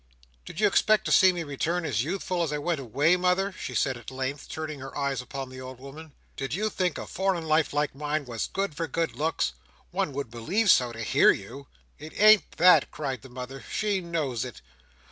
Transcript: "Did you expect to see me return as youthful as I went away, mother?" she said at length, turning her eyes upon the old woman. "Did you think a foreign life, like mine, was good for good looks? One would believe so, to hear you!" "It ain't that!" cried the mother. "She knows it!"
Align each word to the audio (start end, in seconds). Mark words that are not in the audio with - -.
"Did 0.45 0.59
you 0.59 0.65
expect 0.65 1.05
to 1.05 1.11
see 1.11 1.31
me 1.31 1.43
return 1.43 1.85
as 1.85 2.03
youthful 2.03 2.41
as 2.41 2.51
I 2.51 2.57
went 2.57 2.79
away, 2.79 3.15
mother?" 3.17 3.51
she 3.55 3.75
said 3.75 3.97
at 3.97 4.09
length, 4.09 4.49
turning 4.49 4.79
her 4.79 4.97
eyes 4.97 5.21
upon 5.21 5.49
the 5.49 5.61
old 5.61 5.77
woman. 5.77 6.13
"Did 6.35 6.55
you 6.55 6.71
think 6.71 6.97
a 6.97 7.05
foreign 7.05 7.45
life, 7.45 7.71
like 7.71 7.93
mine, 7.93 8.25
was 8.25 8.47
good 8.47 8.73
for 8.75 8.87
good 8.87 9.11
looks? 9.15 9.53
One 9.91 10.11
would 10.13 10.31
believe 10.31 10.71
so, 10.71 10.91
to 10.91 11.03
hear 11.03 11.29
you!" 11.29 11.67
"It 11.99 12.19
ain't 12.19 12.53
that!" 12.53 12.89
cried 12.89 13.21
the 13.21 13.29
mother. 13.29 13.63
"She 13.71 14.01
knows 14.01 14.43
it!" 14.43 14.63